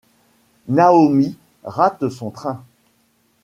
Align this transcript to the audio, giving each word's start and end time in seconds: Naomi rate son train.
Naomi 0.67 1.37
rate 1.63 2.09
son 2.09 2.31
train. 2.31 2.63